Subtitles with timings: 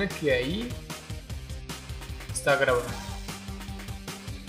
[0.00, 0.68] supone que ahí
[2.32, 2.84] está grabado.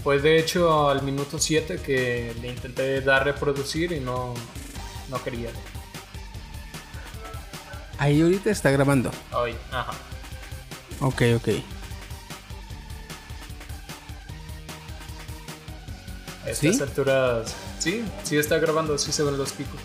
[0.04, 4.34] Fue de hecho al minuto 7 que le intenté dar reproducir y no,
[5.10, 5.50] no quería.
[7.98, 9.12] Ahí ahorita está grabando.
[9.32, 9.94] Hoy, ajá.
[11.02, 11.48] Ok, ok.
[16.46, 16.82] A estas ¿Sí?
[16.82, 17.56] alturas.
[17.78, 19.80] Sí, sí está grabando, sí se ven los picos.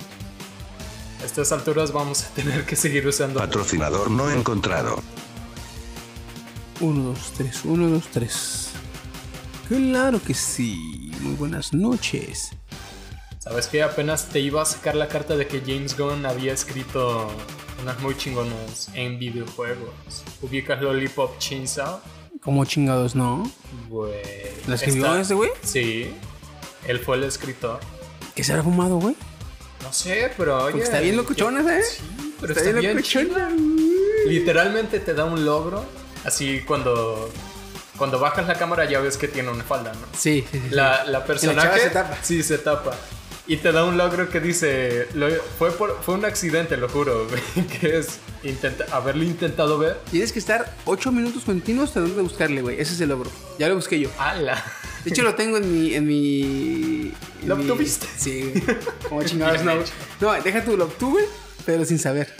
[1.20, 3.38] A estas alturas vamos a tener que seguir usando.
[3.38, 5.02] Patrocinador no encontrado.
[6.80, 8.68] 1, 2, 3, 1, 2, 3.
[9.68, 11.10] Claro que sí.
[11.20, 12.50] Muy buenas noches.
[13.38, 17.28] ¿Sabes que Apenas te iba a sacar la carta de que James Gunn había escrito
[17.82, 19.94] unas muy chingonas en videojuegos.
[20.42, 22.00] ¿Ubicas Lollipop Chainsaw?
[22.40, 23.50] Como chingados, ¿no?
[23.88, 24.12] Güey.
[24.66, 25.50] ¿La escribió Está- ese güey?
[25.62, 26.10] Sí.
[26.86, 27.80] Él fue el escritor.
[28.34, 29.16] ¿Que se habrá fumado, güey?
[29.82, 30.72] No sé, pero oye.
[30.72, 31.82] Porque está bien locochona, ¿eh?
[31.82, 33.48] Sí, pero está, bien, chida.
[34.26, 35.84] Literalmente te da un logro.
[36.26, 37.30] Así cuando.
[37.96, 40.06] Cuando bajas la cámara ya ves que tiene una falda, ¿no?
[40.14, 40.68] Sí, sí, sí.
[40.70, 41.66] La, la personaje.
[41.66, 42.18] chava se tapa.
[42.22, 42.94] Sí, se tapa.
[43.46, 45.08] Y te da un logro que dice.
[45.14, 47.26] lo- fue, por, fue un accidente, lo juro.
[47.54, 49.98] güey, Que es intenta, haberlo intentado ver.
[50.10, 52.78] Tienes que estar 8 minutos continuos tratando de buscarle, güey.
[52.78, 53.30] Ese es el logro.
[53.58, 54.10] Ya lo busqué yo.
[54.18, 54.62] ¡Hala!
[55.04, 55.94] De hecho, lo tengo en mi.
[55.94, 56.42] En mi
[57.42, 58.06] en ¿Lo mi- obtuviste?
[58.18, 58.52] Sí.
[59.08, 59.72] Como chingados, no.
[60.20, 61.22] No, deja tú, lo obtuve,
[61.64, 62.34] pero sin saber.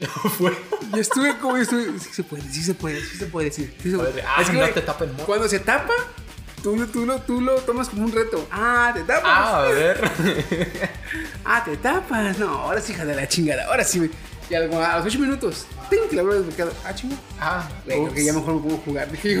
[0.38, 0.56] fue.
[0.92, 1.56] Yo estuve como.
[1.56, 3.70] estuve, sí se puede, sí se puede, sí se puede, sí.
[3.82, 4.10] sí se puede.
[4.12, 5.92] Joder, ah, no te tapen, mo- Cuando se tapa,
[6.62, 8.46] tú, lo- tú, lo, tú lo tomas como un reto.
[8.50, 9.22] Ah, te tapas.
[9.26, 10.00] Ah, a ver.
[11.44, 12.38] Ah, te tapas.
[12.38, 13.64] No, ahora sí, hija de la chingada.
[13.66, 14.10] Ahora sí.
[14.48, 16.00] Y a los 8 minutos, ¡ting!
[16.12, 16.72] La vuelvo desbloqueado.
[16.84, 17.20] Ah, chingada.
[17.40, 19.08] Ah, creo que ya mejor me puedo jugar.
[19.22, 19.36] Sí.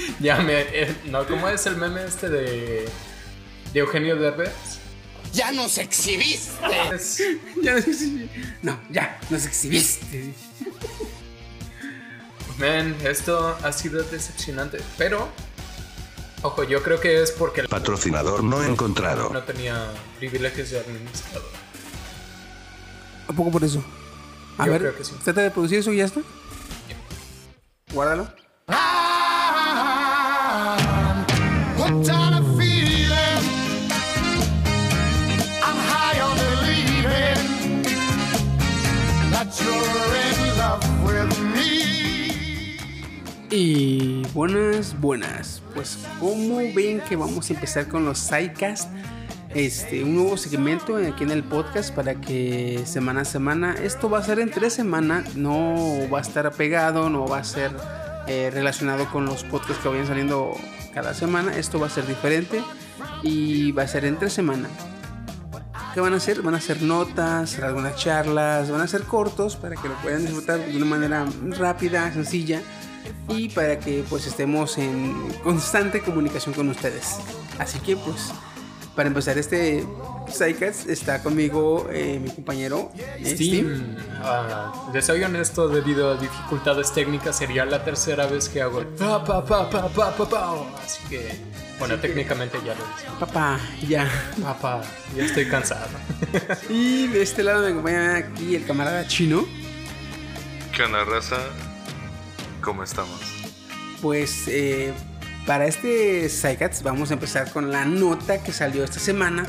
[0.20, 0.60] Ya me.
[0.60, 2.88] eh, no, ¿cómo es el meme este de.
[3.72, 4.50] de Eugenio Derbez?
[5.32, 6.50] ¡Ya nos exhibiste!
[7.62, 8.28] Ya no sé si.
[8.62, 10.32] No, ya, nos exhibiste.
[12.58, 14.78] Man, esto ha sido decepcionante.
[14.98, 15.28] Pero.
[16.42, 19.30] Ojo, yo creo que es porque Patrocinador no encontrado.
[19.30, 21.50] no tenía privilegios de administrador.
[23.28, 23.84] ¿A poco por eso?
[24.58, 25.12] A Yo ver, creo que sí.
[25.22, 26.20] trata de producir eso y ya está.
[27.92, 28.32] Guárdalo.
[43.52, 45.60] Y buenas, buenas.
[45.74, 48.88] Pues, ¿cómo ven que vamos a empezar con los sidecast?
[49.52, 54.18] Este, un nuevo segmento aquí en el podcast para que semana a semana, esto va
[54.18, 55.74] a ser entre semana, no
[56.12, 57.72] va a estar pegado, no va a ser
[58.28, 60.56] eh, relacionado con los podcasts que vayan saliendo
[60.94, 62.62] cada semana, esto va a ser diferente
[63.24, 64.68] y va a ser entre semana.
[65.92, 66.42] ¿Qué van a hacer?
[66.42, 70.64] Van a hacer notas, algunas charlas, van a ser cortos para que lo puedan disfrutar
[70.64, 71.26] de una manera
[71.58, 72.62] rápida, sencilla
[73.28, 77.16] y para que pues estemos en constante comunicación con ustedes.
[77.58, 78.32] Así que pues
[78.94, 79.84] para empezar este
[80.28, 83.80] Psycats está conmigo eh, mi compañero eh, Steve.
[84.22, 88.86] Ah, les soy honesto, debido a dificultades técnicas, sería la tercera vez que hago el
[88.86, 90.54] pa, pa, pa, pa, pa, pa, pa.
[90.84, 91.30] Así que,
[91.78, 93.06] bueno, técnicamente ya lo hice.
[93.18, 93.58] Papá,
[93.88, 94.08] ya.
[94.42, 94.82] Papá,
[95.16, 95.88] ya estoy cansado.
[96.68, 99.46] Y de este lado me acompaña aquí el camarada chino.
[100.76, 101.38] ¿Qué onda, raza?
[102.60, 103.20] ¿Cómo estamos?
[104.02, 104.92] Pues eh,
[105.46, 109.46] para este Psycats vamos a empezar con la nota que salió esta semana.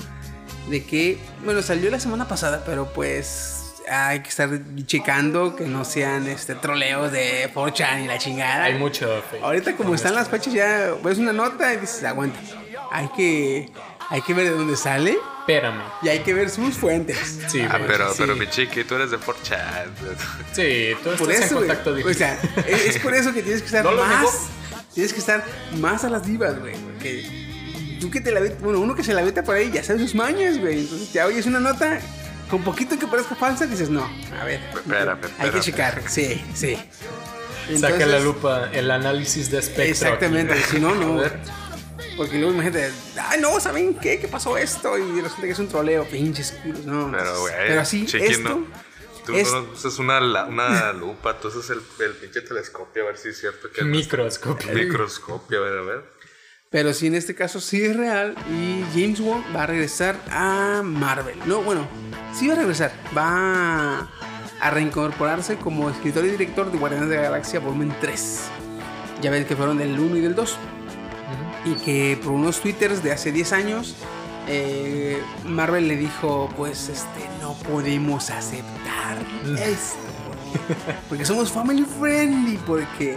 [0.69, 4.49] De que, bueno, salió la semana pasada, pero pues hay que estar
[4.85, 8.65] checando que no sean este troleos de 4chan y la chingada.
[8.65, 9.43] Hay mucho fake.
[9.43, 12.39] Ahorita como están las fechas ya ves una nota y dices, aguanta.
[12.91, 13.69] Hay que,
[14.09, 15.81] hay que ver de dónde sale Espérame.
[16.01, 17.17] y hay que ver sus fuentes.
[17.47, 17.87] Sí, Ah, güey.
[17.89, 18.15] pero, sí.
[18.19, 19.87] pero mi chiqui, tú eres de 4chan.
[20.53, 21.77] Sí, tú Por estás eso, en güey.
[21.77, 24.47] contacto O sea, es, es por eso que tienes que estar No más.
[24.93, 25.43] Tienes que estar
[25.79, 26.75] más a las divas, güey.
[26.75, 29.83] Porque tú que te la ves, bueno, uno que se la vete por ahí ya
[29.83, 30.79] sabe sus mañas, güey.
[30.81, 31.99] Entonces ya oyes una nota
[32.49, 34.03] con poquito que parezca falsa, dices, no,
[34.39, 34.59] a ver.
[34.73, 36.77] Espérame, Hay que checar, sí, sí.
[37.79, 39.83] Saca la lupa, el análisis de espectro.
[39.85, 40.63] Exactamente, aquí.
[40.71, 41.21] si no, no.
[42.21, 44.19] Porque luego imagínate, ay, no, ¿saben qué?
[44.19, 44.97] ¿Qué pasó esto?
[44.97, 47.11] Y resulta que es un troleo, pinches culos, no.
[47.11, 48.49] Pero, güey, Pero así, esto.
[48.49, 48.67] no.
[49.25, 53.17] Tú es- no usas una, una lupa, tú usas el, el pinche telescopio a ver
[53.17, 53.83] si es cierto que.
[53.83, 54.73] Microscopio.
[54.73, 56.03] Microscopio, a ver, a ver.
[56.71, 60.81] Pero sí, en este caso sí es real y James Wan va a regresar a
[60.83, 61.37] Marvel.
[61.45, 61.85] No, bueno,
[62.33, 62.93] sí va a regresar.
[63.15, 64.09] Va
[64.61, 68.39] a reincorporarse como escritor y director de Guardianes de la Galaxia Volumen 3.
[69.21, 70.57] Ya ven que fueron del 1 y del 2.
[71.65, 73.95] Y que por unos twitters de hace 10 años
[74.47, 79.17] eh, Marvel le dijo, pues este, no podemos aceptar
[79.57, 79.97] esto.
[81.07, 83.15] Porque somos family friendly, porque,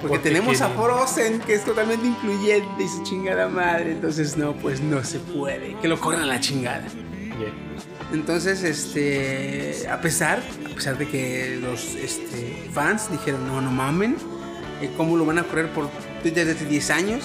[0.00, 3.92] porque, Porque tenemos a Frozen, que es totalmente incluyente y su chingada madre.
[3.92, 5.76] Entonces, no, pues no se puede.
[5.78, 6.86] Que lo corran a la chingada.
[8.12, 14.16] Entonces, este, a pesar, a pesar de que los este, fans dijeron, no, no mamen,
[14.80, 15.88] eh, ¿cómo lo van a correr por
[16.22, 17.24] desde hace 10 años?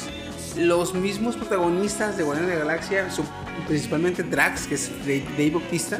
[0.57, 3.23] Los mismos protagonistas de Guardianes de la Galaxia, su-
[3.67, 5.99] principalmente Drax, que es Dave, Bautista,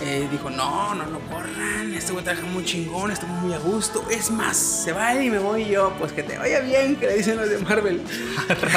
[0.00, 4.04] eh, dijo, no, no lo corran, este güey trabaja muy chingón, estamos muy a gusto.
[4.10, 7.06] Es más, se va él y me voy yo, pues que te vaya bien, que
[7.06, 8.02] le dicen los de Marvel.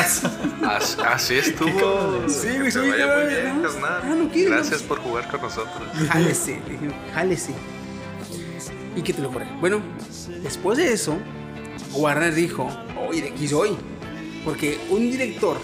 [0.64, 2.24] As- Así estuvo.
[2.30, 4.88] Sí, güey, muy bien, no, ah, no quiero, Gracias no.
[4.88, 5.88] por jugar con nosotros.
[6.10, 7.54] Jálese, le dije, jálese.
[8.96, 9.48] Y que te lo corre.
[9.60, 9.82] Bueno,
[10.42, 11.18] después de eso,
[11.94, 12.70] Warner dijo,
[13.10, 13.76] oye, de aquí soy.
[14.46, 15.58] Porque un director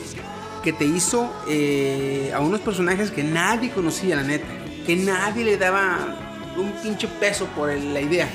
[0.64, 4.46] que te hizo eh, a unos personajes que nadie conocía, la neta,
[4.86, 6.18] que nadie le daba
[6.58, 8.28] un pinche peso por el- la idea.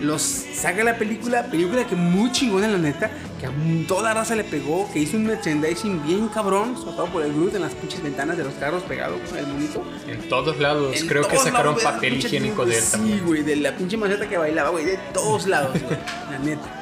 [0.00, 3.52] Los saca la película, película que muy chingona la neta, que a
[3.86, 7.54] toda raza le pegó, que hizo un merchandising bien cabrón, sobre todo por el Groot
[7.54, 9.84] en las pinches ventanas de los carros pegado con el monito.
[10.08, 11.00] En todos lados.
[11.00, 13.24] En Creo que sacaron lados, papel higiénico de él Sí, también.
[13.24, 15.96] güey, de la pinche maceta que bailaba, güey, de todos lados, güey,
[16.32, 16.78] la neta.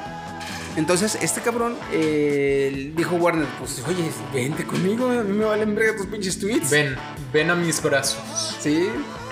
[0.77, 5.97] Entonces, este cabrón eh, dijo Warner, pues, oye, vente conmigo, a mí me valen verga
[5.97, 6.69] tus pinches tweets.
[6.69, 6.95] Ven,
[7.33, 8.55] ven a mis brazos.
[8.59, 8.87] Sí.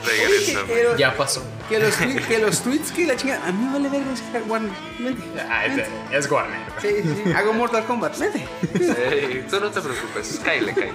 [0.06, 0.62] Regresa,
[0.98, 1.44] Ya pasó.
[1.68, 4.24] que, los, tweets- que los tweets, que la chingada, a mí me vale verga ese
[4.50, 5.24] Warner, vente.
[5.50, 5.92] Ah, es, vente.
[6.18, 6.60] es Warner.
[6.82, 8.46] Sí, sí, hago Mortal Kombat, vente.
[8.74, 10.40] Ey, tú no te preocupes.
[10.44, 10.94] Cáile, cáile.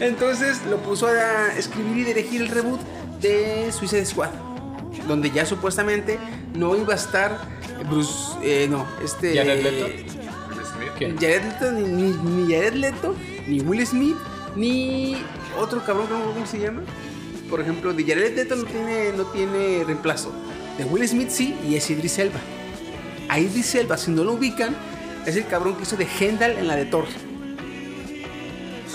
[0.00, 2.80] Entonces lo puso a escribir y dirigir el reboot
[3.20, 4.30] de Suicide Squad.
[5.06, 6.18] Donde ya supuestamente
[6.54, 7.38] no iba a estar
[7.88, 8.34] Bruce.
[8.42, 9.34] eh, no, este.
[9.36, 9.86] ¿Jared Leto?
[9.86, 10.90] Will Smith.
[10.98, 11.16] ¿Quién?
[11.16, 13.16] Jared Leto, ni, ni, ni Jared Leto,
[13.46, 14.16] ni Will Smith,
[14.56, 15.16] ni
[15.58, 16.82] otro cabrón que no cómo se llama.
[17.48, 20.32] Por ejemplo, de Jared Leto no tiene, no tiene reemplazo.
[20.78, 22.40] De Will Smith sí, y es Idris Elba.
[23.28, 24.76] A Idris Elba, si no lo ubican,
[25.26, 27.06] es el cabrón que hizo de Hendal en la de Thor.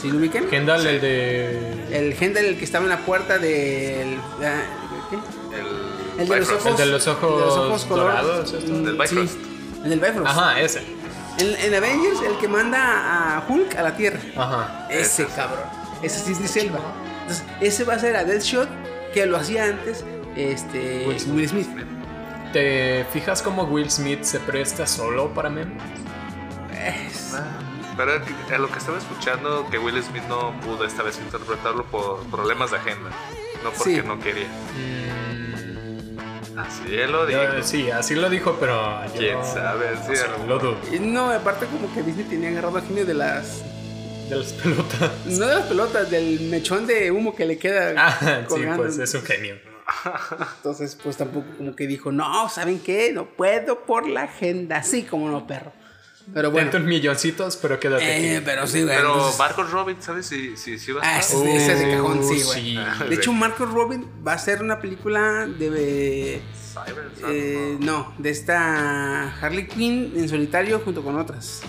[0.02, 0.46] ¿Sí lo ubican?
[0.48, 1.60] Kendall, el de.
[1.92, 4.18] El Hendal, el que estaba en la puerta del.
[4.44, 4.64] ah,
[5.10, 5.18] ¿qué?
[6.18, 6.66] El, de los ojos.
[6.68, 8.74] El de los ojos el de los ojos color- dorados, ¿esto?
[8.74, 9.36] Del sí, Bifrost.
[9.84, 10.28] el del Bifrost.
[10.28, 10.84] Ajá, ese.
[11.38, 14.20] En, en Avengers, el que manda a Hulk a la Tierra.
[14.38, 14.88] Ajá.
[14.90, 15.36] Ese Ese.
[15.36, 15.66] cabrón.
[16.02, 16.80] Ese sí es Idris Elba.
[17.22, 18.70] Entonces, ese va a ser a Deadshot
[19.14, 21.66] que lo hacía antes este, Will Will Smith.
[21.72, 21.86] Smith.
[22.54, 25.82] ¿Te fijas cómo Will Smith se presta solo para memes?
[26.74, 27.44] Es- Ah,
[27.98, 32.20] Pero a lo que estaba escuchando, que Will Smith no pudo esta vez interpretarlo por
[32.28, 33.10] problemas de agenda.
[33.64, 34.08] No porque Sí.
[34.08, 34.48] no quería.
[34.48, 35.35] Mm,
[36.58, 37.42] Así él lo dijo.
[37.44, 39.00] yo- sí, así lo dijo, pero.
[39.18, 39.88] ¿Quién no- sabe?
[39.96, 40.78] no Sí, a lo dudo.
[40.94, 43.64] y no, aparte como que Disney tenía agarrado al genio de las...
[44.30, 45.12] De las pelotas.
[45.26, 49.14] No de las pelotas, del mechón de humo que le queda Ah, sí, pues es
[49.14, 49.56] un genio.
[50.58, 53.12] Entonces, pues tampoco como que dijo, no, ¿saben qué?
[53.14, 54.82] No puedo por la agenda.
[54.84, 55.72] Sí, como no, perro.
[56.34, 56.72] Pero bueno.
[56.72, 56.86] Bueno.
[56.88, 58.46] milloncitos, pero quédate Eh, aquí.
[58.46, 58.96] pero sí, güey.
[58.96, 61.38] Pero entonces- Marcos Robin, ¿sabes si, si, si va a Ah, estar?
[61.46, 62.62] ese, ese es de cajón, sí, Uh, güey.
[62.64, 62.80] sí.
[63.10, 66.42] De hecho, Marcos Robin va a ser una película de...
[66.74, 71.62] Cyber, eh, no, de esta Harley Quinn en solitario junto con otras.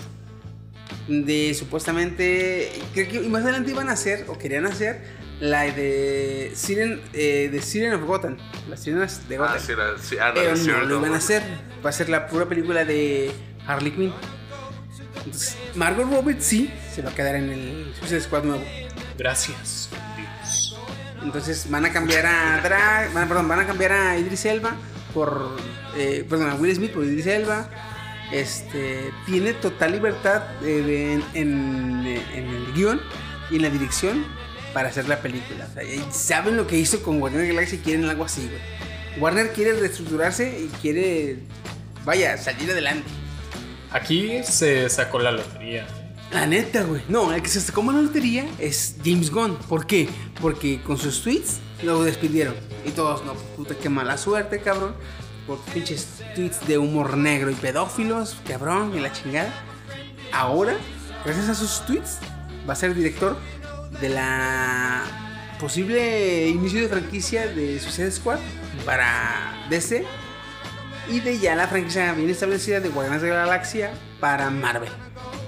[1.07, 2.71] De supuestamente...
[2.93, 5.01] Creo que más adelante iban a hacer, o querían hacer,
[5.39, 8.37] la de Siren, eh, de Siren of Gotham.
[8.69, 9.55] Las sirenas de Gotham.
[9.55, 11.43] Ah, sí, la, sí, ah, la Pero de no Zero lo iban a hacer.
[11.85, 13.31] Va a ser la pura película de
[13.65, 14.13] Harley Quinn.
[15.25, 18.63] Entonces, Margot Robbie sí se va a quedar en el Suicide Squad nuevo.
[19.17, 20.77] Gracias, Dios.
[21.23, 24.75] Entonces van a cambiar a Drag, van, perdón, van a cambiar a Idris Elba
[25.13, 25.57] por,
[25.97, 27.69] eh, perdón, a Will Smith por Idris Elba.
[28.31, 33.01] Este tiene total libertad eh, de- en, en- en el guion
[33.49, 34.25] y en la dirección
[34.73, 35.65] para hacer la película.
[35.69, 38.61] O sea, y saben lo que hizo con Warner Galaxy y quieren algo así, güey.
[39.21, 41.37] Warner quiere reestructurarse y quiere,
[42.05, 43.09] vaya, salir adelante.
[43.91, 45.87] Aquí se sacó la lotería.
[46.31, 47.01] La neta, güey.
[47.07, 49.55] No, el que se sacó la lotería es James Gunn.
[49.69, 50.09] ¿Por qué?
[50.41, 52.55] Porque con sus tweets lo despidieron.
[52.85, 54.95] Y todos, no, puta, qué mala suerte, cabrón.
[55.45, 59.53] Por pinches tweets de humor negro y pedófilos, cabrón, y la chingada.
[60.33, 60.75] Ahora,
[61.23, 62.17] gracias a sus tweets,
[62.67, 63.37] va a ser director
[64.01, 65.03] de la
[65.59, 68.39] posible inicio de franquicia de Suicide Squad
[68.85, 70.05] para DC
[71.09, 74.89] y de ya la franquicia bien establecida de Guardianes de la Galaxia para Marvel.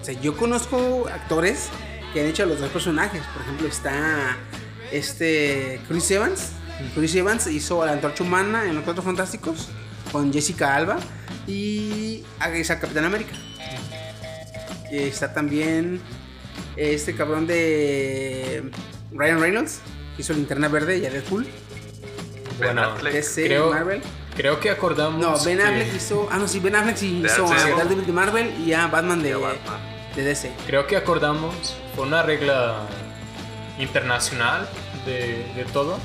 [0.01, 1.67] O sea, yo conozco actores
[2.13, 3.21] que han hecho a los dos personajes.
[3.33, 4.37] Por ejemplo, está
[4.91, 6.51] este Chris Evans.
[6.95, 9.67] Chris Evans hizo a la Antorcha Humana en Los Cuatro Fantásticos
[10.11, 10.97] con Jessica Alba
[11.45, 12.23] y
[12.55, 13.33] es al Capitán América.
[14.91, 15.99] Está también
[16.77, 18.71] este cabrón de
[19.11, 19.81] Ryan Reynolds,
[20.15, 21.45] que hizo Linterna Verde y a Deadpool.
[22.57, 22.95] Bueno,
[23.35, 24.01] creo- Marvel.
[24.39, 25.19] Creo que acordamos.
[25.19, 26.29] No, Ben que- Affleck hizo.
[26.31, 28.05] Ah, no, sí, Ben Affleck sí hizo a Daredevil.
[28.05, 29.79] De Marvel y a Batman de, Ya, Batman.
[30.15, 30.49] de DC.
[30.65, 32.87] Creo que acordamos, fue una regla
[33.79, 34.69] internacional
[35.05, 35.99] de, de todos,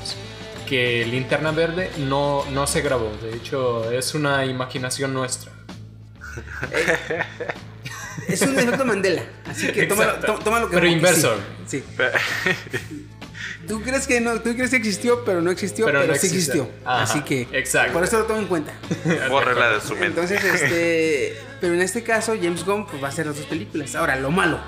[0.67, 3.09] que Linterna Verde no, no se grabó.
[3.21, 5.53] De hecho, es una imaginación nuestra.
[8.27, 9.23] Es un efecto Mandela.
[9.49, 10.33] Así que tómalo, Exacto.
[10.35, 11.35] tó- tómalo que Pero como que inverso.
[11.67, 11.79] Sí.
[11.79, 13.05] sí.
[13.67, 16.27] Tú crees que no, tú crees que existió, pero no existió, Pero pero, no sí
[16.27, 16.63] existió.
[16.63, 16.87] existió.
[16.89, 17.93] Ajá, Así que exacto.
[17.93, 18.73] por eso lo tomo en cuenta.
[19.29, 20.07] Bórrela de su mente.
[20.07, 23.95] Entonces, este, pero en este caso James Gunn pues, va a hacer las dos películas.
[23.95, 24.59] Ahora, lo malo,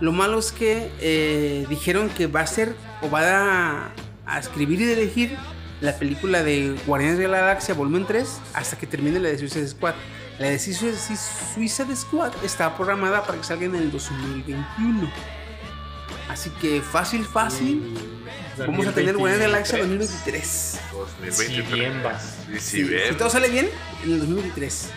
[0.00, 3.90] lo malo es que eh, dijeron que va a ser o va a,
[4.26, 5.36] a escribir y dirigir
[5.80, 9.68] la película de Guardianes de la Galaxia Volumen 3 hasta que termine la de Suicide
[9.68, 9.94] Squad.
[10.38, 15.10] La de Suicide Squad está programada para que salga en el 2021.
[16.28, 17.94] Así que fácil, fácil.
[18.58, 20.80] Vamos a tener Guardianes de la Galaxia 2023.
[20.92, 21.36] 2023.
[21.68, 22.20] Si bien va.
[22.20, 23.02] Si Sí, bien.
[23.10, 23.68] si todo sale bien,
[24.04, 24.88] en el 2023.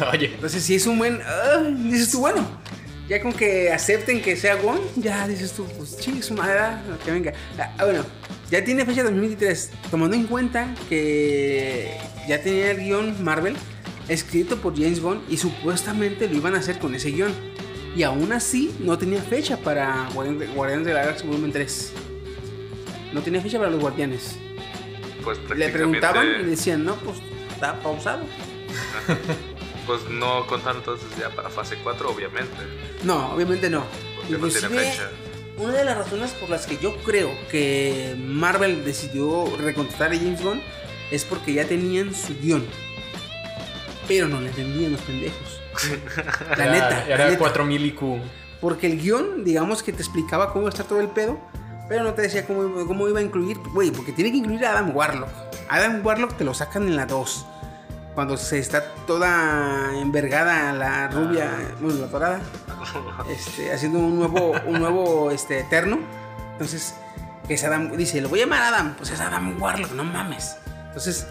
[0.12, 1.20] Oye, Entonces, si es un buen.
[1.24, 2.46] ah, dices tú, bueno.
[3.08, 6.82] Ya con que acepten que sea Gon, ya dices tú, pues chingue su madre, ah,
[7.04, 7.32] que venga.
[7.56, 8.04] Ah, bueno,
[8.50, 9.70] ya tiene fecha 2023.
[9.90, 11.96] Tomando en cuenta que
[12.28, 13.56] ya tenía el guion Marvel
[14.08, 17.32] escrito por James Gunn y supuestamente lo iban a hacer con ese guion.
[17.96, 21.92] Y aún así, no tenía fecha para Guardianes de- la Galaxia Volumen 3.
[23.14, 24.36] No tenía fecha para los Guardianes.
[25.24, 27.18] Pues Le preguntaban y decían, no, pues
[27.52, 28.22] está pausado.
[29.86, 32.56] Pues no contaron entonces ya para fase 4, obviamente.
[33.04, 33.84] No, obviamente no.
[34.16, 35.10] Porque no tiene Inclusive, fecha.
[35.58, 40.42] una de las razones por las que yo creo que Marvel decidió recontratar a James
[40.42, 40.60] Gunn
[41.12, 42.64] es porque ya tenían su guion.
[44.08, 45.60] Pero no le entendían los pendejos.
[46.56, 47.06] La era, neta.
[47.06, 47.38] era la neta.
[47.38, 48.00] 4000 IQ.
[48.60, 51.38] Porque el guion, digamos que te explicaba cómo iba a estar todo el pedo,
[51.88, 53.58] pero no te decía cómo, cómo iba a incluir.
[53.74, 55.28] Güey, porque tiene que incluir a Adam Warlock.
[55.68, 57.46] Adam Warlock te lo sacan en la 2.
[58.14, 62.40] Cuando se está toda envergada la rubia, bueno, la torada,
[63.28, 65.98] este, haciendo un nuevo, un nuevo este, eterno.
[66.52, 66.94] Entonces,
[67.46, 70.56] que es Adam, dice, lo voy a llamar Adam, pues es Adam Warlock, no mames.
[70.86, 71.26] Entonces,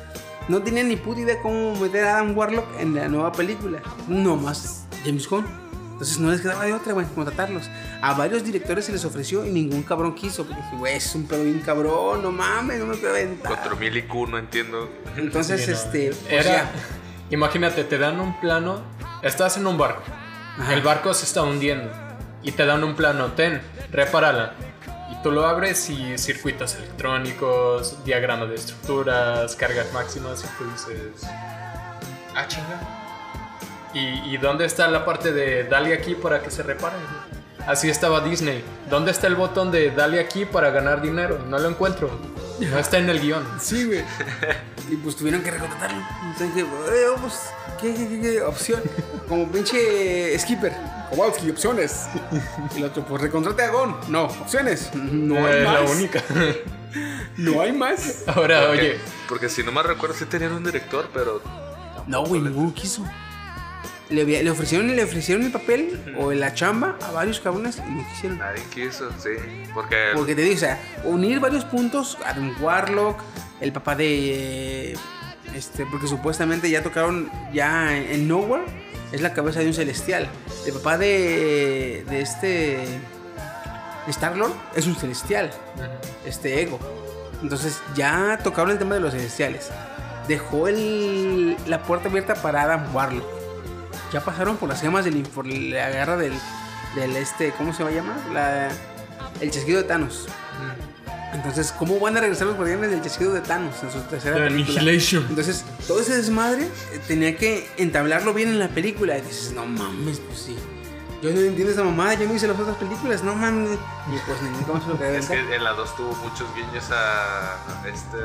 [0.47, 3.79] no tenía ni puta idea cómo meter a Adam Warlock en la nueva película.
[4.07, 5.45] No más James Gunn.
[5.93, 7.69] Entonces no les quedaba de otra, güey, contratarlos.
[8.01, 10.45] A varios directores se les ofreció y ningún cabrón quiso.
[10.45, 13.47] Porque dije, güey, es un pedo bien cabrón, no mames, no me puedo aventar.
[13.55, 14.89] 4000 IQ, no entiendo.
[15.15, 15.77] Entonces, Sí, no.
[15.77, 16.71] este, Era, ya.
[17.29, 18.81] imagínate, te dan un plano,
[19.21, 20.01] estás en un barco,
[20.59, 20.73] Ajá.
[20.73, 21.89] el barco se está hundiendo
[22.43, 23.61] y te dan un plano, ten,
[23.93, 24.53] repárala.
[25.25, 31.27] Tú lo abres y circuitos electrónicos, diagrama de estructuras, cargas máximas y tú dices,
[32.35, 32.79] ah, chinga.
[33.91, 36.97] ¿Y, y dónde está la parte de dale aquí para que se repare?
[37.65, 38.63] Así estaba Disney.
[38.87, 41.39] ¿Dónde está el botón de dale aquí para ganar dinero?
[41.49, 42.11] No lo encuentro.
[42.59, 43.45] No está en el guion.
[43.59, 44.03] Sí, güey.
[44.89, 46.01] y pues tuvieron que recontratarlo.
[46.23, 47.33] Entonces dije, eh, pues,
[47.81, 48.81] ¿qué, qué, qué, qué opción?
[49.27, 50.73] Como pinche skipper.
[51.09, 52.05] Kowalski, opciones.
[52.73, 53.95] Y el otro, pues recontrate a Gon.
[54.07, 54.89] No, opciones.
[54.95, 55.73] No hay es más.
[55.73, 56.23] la única.
[57.37, 58.23] No hay más.
[58.27, 61.41] Ahora, Porque- oye, Porque si no me recuerdo, sí tenían un director, pero.
[62.07, 63.03] No, güey, ninguno quiso.
[64.09, 68.37] Le, ofrecieron, le ofrecieron el papel o la chamba a varios cabrones y no quisieron.
[68.37, 69.31] Nadie quiso, sí.
[69.73, 70.11] Porque.
[70.13, 73.19] Porque te digo, o sea, unir varios puntos, Adam Warlock,
[73.61, 74.91] el papá de.
[74.91, 74.97] eh,
[75.55, 78.65] Este, porque supuestamente ya tocaron ya en, en Nowhere,
[79.11, 80.27] es la cabeza de un celestial.
[80.67, 82.05] El papá de.
[82.07, 82.77] de este.
[84.07, 85.49] Star Lord es un celestial,
[86.27, 86.79] este ego.
[87.41, 89.71] Entonces ya tocaron el tema de los celestiales.
[90.27, 93.25] Dejó el, la puerta abierta para Adam Warlock.
[94.15, 95.23] Ya pasaron por las gemas del.
[95.23, 96.31] por la garra del.
[96.95, 97.51] del este.
[97.57, 98.15] ¿Cómo se va a llamar?
[98.31, 98.69] La,
[99.41, 100.27] el chasquido de Thanos.
[101.33, 104.43] Entonces, ¿cómo van a regresar los guardianes del chasquido de Thanos en su tercera The
[104.43, 104.79] película?
[104.79, 105.25] Annihilation.
[105.27, 109.17] Entonces, todo ese desmadre eh, tenía que entablarlo bien en la película.
[109.17, 110.55] Y dices, no mames, pues sí.
[111.21, 113.71] Yo no entiendo esa mamada, yo no hice las otras películas, no mames.
[114.07, 116.89] Y pues nunca más se lo quería Es que en la 2 tuvo muchos guiños
[116.89, 117.55] a.
[117.55, 118.17] a este.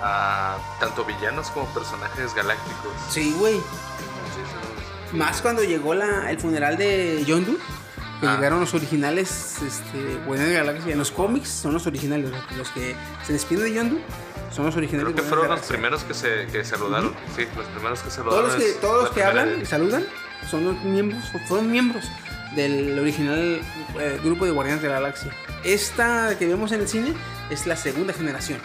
[0.00, 2.94] a tanto villanos como personajes galácticos.
[3.10, 3.60] Sí, güey.
[5.12, 7.56] Más cuando llegó la, el funeral de Yondu,
[8.20, 8.34] que Ah.
[8.36, 10.92] llegaron los originales, este, Guardianes de la Galaxia.
[10.92, 12.94] En los cómics son los originales, los- que
[13.26, 13.98] se despiden de Yondu
[14.50, 15.12] son los originales.
[15.12, 17.14] Creo que de fueron los primeros que se que saludaron.
[17.36, 18.44] Sí, los primeros que saludaron.
[18.48, 20.04] Todos los que, todos los hablan y saludan
[20.50, 22.04] son los miembros, fueron miembros
[22.54, 23.60] del original
[24.00, 25.30] eh, grupo de Guardianes de la Galaxia.
[25.64, 27.12] Esta que vemos en el cine
[27.50, 28.60] es la segunda generación.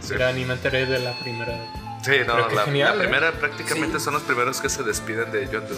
[0.00, 0.12] Sí.
[0.12, 1.56] Mira, ni me enteré de la primera.
[2.04, 3.06] Sí, no, la, genial, la ¿eh?
[3.08, 4.04] primera prácticamente Sí.
[4.04, 5.74] son los primeros que se despiden de Yondu.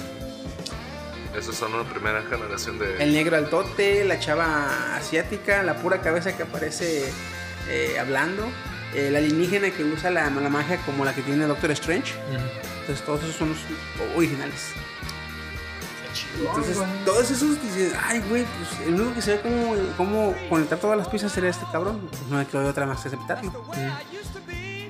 [1.38, 3.02] Esos son una primera generación de.
[3.02, 7.12] El negro altote, la chava asiática, la pura cabeza que aparece
[7.68, 8.49] eh, hablando,
[8.95, 12.14] el alienígena que usa la, la magia como la que tiene Doctor Strange.
[12.80, 13.59] Entonces todos esos son los
[14.16, 14.71] originales.
[16.40, 20.97] Entonces todos esos dicen, ay güey, pues el único que sabe cómo, cómo conectar todas
[20.97, 22.09] las piezas sería este cabrón.
[22.11, 23.52] Pues no quedó de otra más que aceptarlo.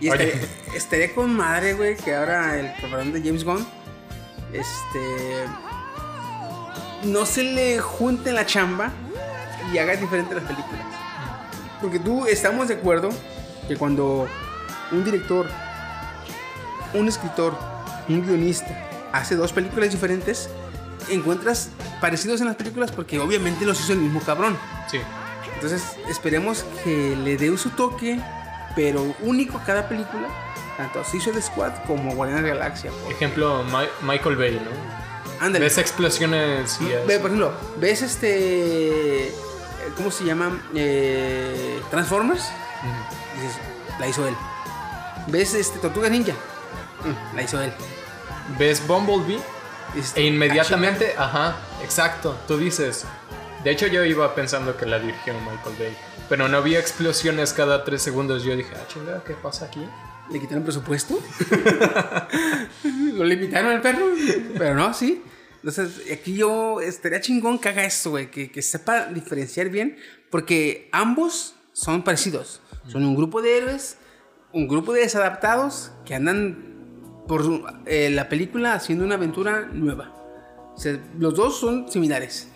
[0.00, 0.28] Y Oye.
[0.28, 3.66] estaría, estaría con madre, güey, que ahora el cabrón de James Gunn,
[4.52, 5.44] este,
[7.04, 8.92] no se le junte la chamba
[9.72, 10.84] y haga diferente las películas.
[11.80, 13.10] Porque tú estamos de acuerdo
[13.68, 14.28] que cuando
[14.92, 15.46] un director,
[16.94, 17.56] un escritor,
[18.08, 20.50] un guionista hace dos películas diferentes,
[21.10, 24.56] encuentras parecidos en las películas porque obviamente los hizo el mismo cabrón.
[24.90, 24.98] Sí.
[25.54, 28.20] Entonces esperemos que le dé su toque,
[28.76, 30.28] pero único a cada película,
[30.76, 32.90] tanto Suicide Squad como Guardianes de la Galaxia.
[33.02, 34.70] por- Ejemplo, Mi- Michael Bay, ¿no?
[35.44, 35.64] Ándale.
[35.64, 39.32] Ves explosiones y Ve, por ejemplo, ¿ves este.
[39.96, 40.60] ¿Cómo se llama?
[40.74, 42.44] Eh, Transformers.
[43.34, 43.56] Dices,
[43.98, 44.34] la hizo él.
[45.28, 46.32] ¿Ves este Tortuga Ninja?
[47.04, 47.72] Mm, La hizo él.
[48.58, 49.40] Ves Bumblebee
[50.14, 53.04] e inmediatamente, ajá, exacto, tú dices.
[53.66, 55.96] De hecho, yo iba pensando que la dirigió Michael Bay,
[56.28, 58.44] pero no había explosiones cada tres segundos.
[58.44, 59.80] Yo dije, ah, chingada, ¿qué pasa aquí?
[59.84, 61.18] "Ah, ¿Le quitaron presupuesto?
[62.84, 64.06] ¿Lo limitaron al perro?
[64.56, 65.20] Pero no, sí.
[65.64, 68.30] Entonces, aquí yo estaría chingón que haga eso, güey.
[68.30, 69.96] Que, que sepa diferenciar bien.
[70.30, 72.60] Porque ambos son parecidos.
[72.86, 73.98] Son un grupo de héroes,
[74.52, 77.42] un grupo de desadaptados que andan por
[77.86, 80.12] eh, la película haciendo una aventura nueva.
[81.18, 82.48] Los dos son similares.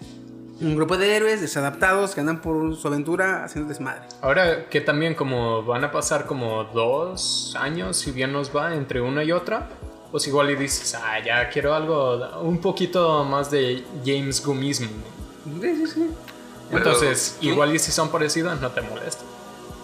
[0.61, 4.03] Un grupo de héroes desadaptados que andan por su aventura haciendo desmadre.
[4.21, 9.01] Ahora que también como van a pasar como dos años, si bien nos va entre
[9.01, 9.69] una y otra,
[10.11, 14.89] pues igual y dices, ah, ya quiero algo, un poquito más de James Gummismo.
[15.61, 16.11] Sí, sí, sí.
[16.71, 19.23] Entonces, Pero, igual y si son parecidas, no te molesta.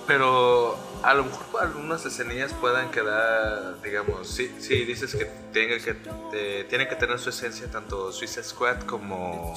[0.07, 5.97] Pero a lo mejor algunas escenillas puedan quedar, digamos, sí, sí dices que, tenga que
[6.33, 9.55] eh, tiene que tener su esencia tanto Suicide Squad como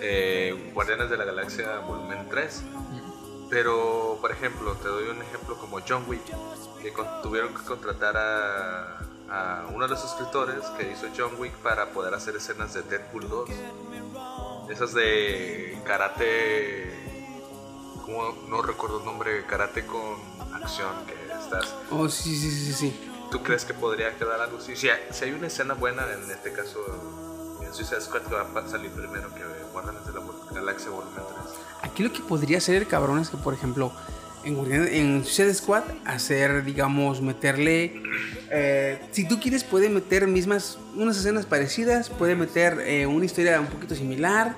[0.00, 2.62] eh, Guardianes de la Galaxia Volumen 3.
[3.50, 6.24] Pero, por ejemplo, te doy un ejemplo como John Wick,
[6.82, 8.98] que tuvieron que contratar a,
[9.30, 13.28] a uno de los escritores que hizo John Wick para poder hacer escenas de Deadpool
[13.28, 13.50] 2.
[14.70, 16.90] Esas de karate,
[18.04, 21.74] como no recuerdo el nombre, karate con acción que estás.
[21.90, 23.10] Oh, sí, sí, sí, sí.
[23.30, 24.76] ¿Tú crees que podría quedar algo así?
[24.76, 26.78] Si si hay una escena buena, en este caso,
[27.62, 30.20] en Suicide Squad que va a salir primero que Guardianes de la
[30.52, 31.56] Galaxia Volumen 3.
[31.82, 33.92] Aquí lo que podría el cabrón es que, por ejemplo,
[34.44, 34.56] en,
[34.88, 38.02] en Suicide Squad, hacer, digamos, meterle.
[38.50, 43.60] eh, si tú quieres, puede meter mismas, unas escenas parecidas, puede meter eh, una historia
[43.60, 44.54] un poquito similar,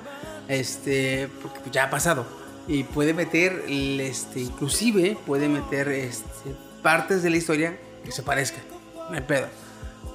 [0.48, 2.26] este, porque ya ha pasado.
[2.68, 8.62] Y puede meter, este, inclusive, puede meter este, partes de la historia que se parezcan.
[9.08, 9.46] No hay pedo.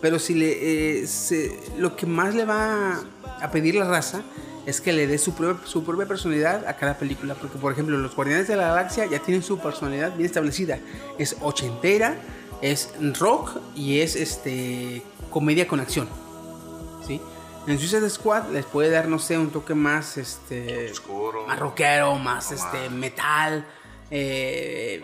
[0.02, 3.00] Pero si le, eh, se- lo que más le va
[3.42, 4.22] a pedir la raza
[4.66, 7.36] es que le dé su propia, su propia personalidad a cada película.
[7.36, 10.80] Porque, por ejemplo, los Guardianes de la Galaxia ya tienen su personalidad bien establecida.
[11.18, 12.16] Es ochentera,
[12.62, 16.10] es rock y es este comedia con acción.
[17.68, 21.46] En Suicide Squad les puede dar, no sé, un toque más este, Oscuro.
[21.48, 22.60] más rockero, más Más.
[22.60, 23.66] este, metal.
[24.10, 25.04] eh,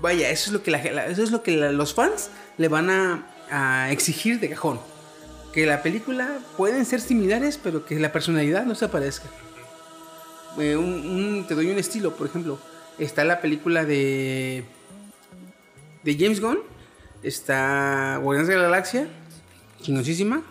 [0.00, 2.90] vaya, eso es lo que, la- eso es lo que la- los fans le van
[2.90, 4.80] a, a exigir de cajón.
[5.52, 9.28] Que la película pueden ser similares, pero que la personalidad no se aparezca.
[10.58, 12.58] Eh, un- un- te doy un estilo, por ejemplo.
[12.98, 14.64] Está la película de.
[16.02, 16.58] de James Gunn.
[17.22, 19.08] Está Guardianes de la Galaxia.
[19.82, 20.42] Chingoncísima.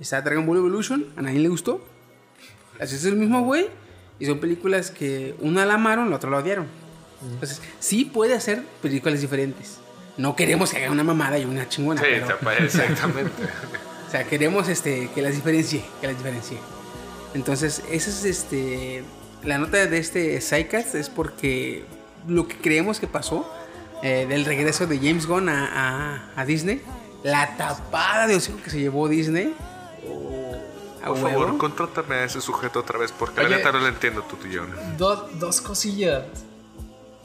[0.00, 1.06] Está Dragon Ball Evolution.
[1.16, 1.84] A nadie le gustó.
[2.80, 3.66] Así es el mismo güey.
[4.18, 6.66] Y son películas que una la amaron, la otra la odiaron.
[7.22, 9.78] Entonces, sí puede hacer películas diferentes.
[10.16, 12.00] No queremos que haga una mamada y una chingona.
[12.00, 13.30] Sí, pero- exactamente.
[14.06, 16.58] o sea, queremos este, que las diferencie, que las diferencie.
[17.34, 19.04] Entonces, esa es este,
[19.44, 21.84] la nota de este Psycast es porque
[22.26, 23.50] lo que creemos que pasó
[24.02, 25.66] eh, del regreso de James Gunn a,
[26.36, 26.80] a- a Disney,
[27.22, 29.54] la tapada de hocico que se llevó Disney.
[31.08, 31.28] Por huevo.
[31.30, 33.48] favor, contrátame a ese sujeto otra vez, porque Oye.
[33.50, 34.74] la neta no le entiendo tu tillón.
[34.96, 36.24] Do- dos cosillas.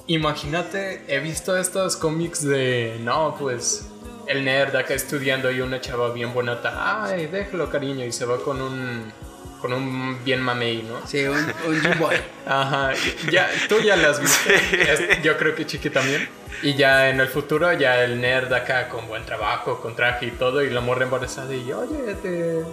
[0.07, 3.87] Imagínate, he visto estos cómics de, no, pues,
[4.27, 7.03] el nerd acá estudiando y una chava bien bonita.
[7.05, 9.11] Ay, déjalo, cariño, y se va con un,
[9.59, 11.05] con un bien mamey, ¿no?
[11.07, 12.17] Sí, un, un Boy.
[12.45, 12.91] Ajá,
[13.31, 14.55] ya, tú ya las viste.
[14.93, 16.29] Es- yo creo que Chiqui también.
[16.61, 20.31] Y ya en el futuro, ya el nerd acá con buen trabajo, con traje y
[20.31, 22.63] todo, y la morra embarazada, y oye, ¿te,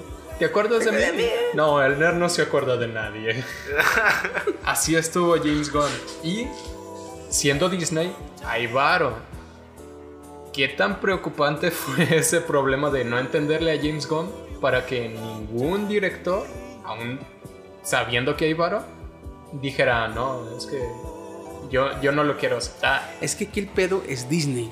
[0.42, 1.24] ¿Te acuerdas de mí?
[1.55, 3.44] No, el nerd no se acuerda de nadie.
[4.64, 5.92] Así estuvo James Gunn.
[6.24, 6.48] Y
[7.31, 8.12] siendo Disney,
[8.44, 9.14] hay varo.
[10.52, 15.87] ¿Qué tan preocupante fue ese problema de no entenderle a James Gunn para que ningún
[15.87, 16.44] director,
[16.85, 17.20] aún
[17.85, 18.83] sabiendo que hay varo,
[19.52, 20.83] dijera, no, es que
[21.70, 23.14] yo, yo no lo quiero aceptar?
[23.20, 24.68] Es que aquí el pedo es Disney.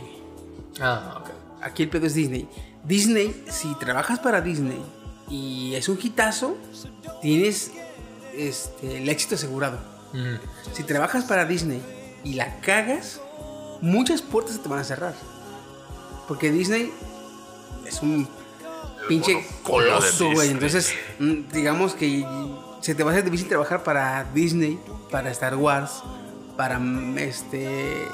[0.81, 1.31] Ah, ok.
[1.63, 2.49] Aquí el pedo es Disney.
[2.83, 4.83] Disney, si trabajas para Disney
[5.31, 6.57] y es un hitazo,
[7.23, 7.71] tienes
[8.37, 9.79] este, el éxito asegurado.
[10.73, 11.81] Si trabajas para Disney
[12.25, 13.21] y la cagas,
[13.81, 15.15] muchas puertas se te van a cerrar.
[16.27, 16.93] Porque Disney
[17.87, 18.29] es un
[19.09, 20.51] pinche coloso, güey.
[20.51, 22.25] Entonces, mm, digamos que
[22.81, 24.79] se te va a hacer difícil trabajar para Disney,
[25.11, 26.03] para Star Wars,
[26.57, 28.07] para mm, este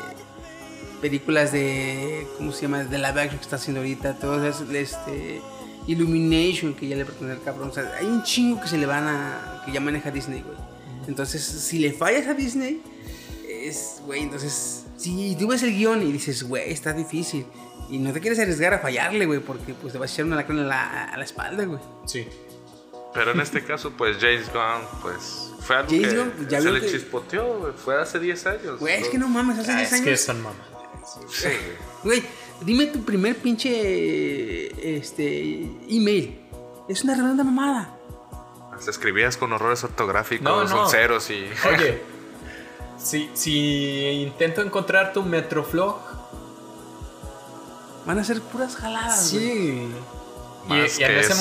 [1.00, 2.84] películas de ¿cómo se llama?
[2.84, 5.42] de la action que está haciendo ahorita, todo eso, este
[5.86, 8.86] Illumination que ya le pertenece al cabrón, o sea, hay un chingo que se le
[8.86, 10.56] van a que ya maneja Disney, güey.
[11.08, 12.82] Entonces, si le fallas a Disney,
[13.48, 17.46] es, güey, entonces, si tú ves el guion y dices, güey, está difícil,
[17.88, 20.36] y no te quieres arriesgar a fallarle, güey, porque pues te vas a echar una
[20.36, 21.78] lacrona a la, a la espalda, güey.
[22.06, 22.26] Sí.
[23.14, 26.70] Pero en este caso, pues James Gunn, pues fue algo James que Gunn, ya se
[26.70, 27.72] le que- chispoteó, güey.
[27.72, 28.80] Fue hace 10 años.
[28.80, 30.20] Güey, es que no mames, hace Ah, 10 es que años.
[30.20, 30.56] son mamá.
[31.30, 31.48] Sí,
[32.02, 32.22] güey.
[32.62, 36.40] Dime tu primer pinche este email.
[36.88, 37.90] Es una redonda mamada.
[38.74, 40.76] Hasta escribías con horrores ortográficos, No, no.
[40.82, 41.46] con ceros y.
[41.68, 42.02] Oye,
[42.98, 45.96] si, si intento encontrar tu Metroflog,
[48.06, 49.44] Van a ser puras jaladas, güey.
[49.44, 49.88] sí.
[50.68, 51.32] Y, y en, ese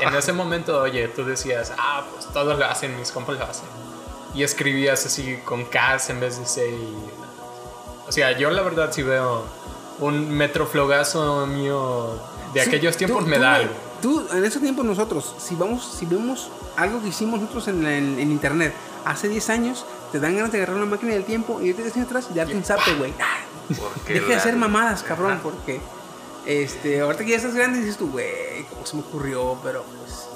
[0.00, 3.66] en ese momento, oye, tú decías, ah, pues todos lo hacen, mis compas lo hacen.
[4.34, 6.68] Y escribías así con Ks en vez de C.
[6.70, 9.44] y- O sea, yo la verdad si veo
[10.00, 12.18] un metroflogazo mío
[12.52, 13.74] de Sí, aquellos tiempos tú- me tú, da güey, algo.
[14.02, 17.96] Tú, en esos tiempos nosotros, si vamos, si vemos algo que hicimos nosotros en, la-
[17.96, 21.60] en- en internet hace 10 años, te dan ganas de agarrar una máquina del tiempo
[21.60, 23.12] y irte 10 años atrás y darte un zape, güey.
[23.20, 23.38] Ah,
[24.06, 25.80] Deja de hacer mamadas, cabrón, porque
[26.46, 29.58] este, ahorita que ya estás grande dices tú, güey, ¿cómo se me ocurrió?
[29.62, 30.26] Pero pues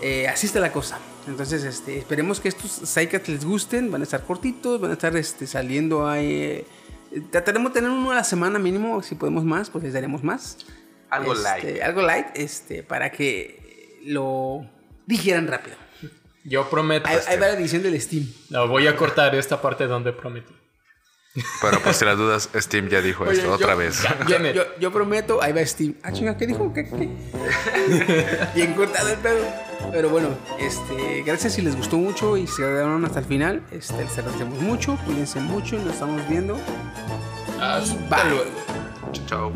[0.00, 0.98] eh, así está la cosa.
[1.26, 5.14] Entonces, este, esperemos que estos sidecats les gusten, van a estar cortitos, van a estar
[5.16, 6.64] este, saliendo ahí.
[7.30, 10.58] Trataremos de tener uno a la semana mínimo, si podemos más, pues les daremos más.
[11.08, 11.82] Algo Este, light.
[11.82, 14.66] Algo light, este, para que lo
[15.06, 15.76] digieran rápido.
[16.44, 17.08] Yo prometo.
[17.08, 18.26] Ahí, ahí va la edición del Steam.
[18.48, 20.54] No, voy a cortar esta parte donde prometí.
[21.62, 24.02] Pero pues si las dudas, Steam ya dijo Oye, esto yo- otra vez.
[24.80, 25.94] Yo, prometo, ahí va Steam.
[26.02, 26.72] Ah, chinga, ¿qué dijo?
[26.72, 27.08] ¿Qué, qué?
[28.54, 29.44] Bien cortado el pedo.
[29.92, 33.62] Pero bueno, este, gracias si les gustó mucho y se quedaron hasta el final.
[33.70, 36.58] Este, les agradecemos mucho, cuídense mucho, nos estamos viendo.
[37.60, 38.30] Hasta Bye.
[38.30, 38.50] luego.
[39.26, 39.52] Chao.